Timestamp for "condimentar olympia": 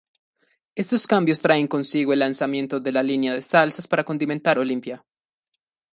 4.03-5.05